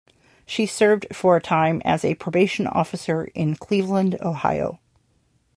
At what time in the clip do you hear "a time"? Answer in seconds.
1.37-1.79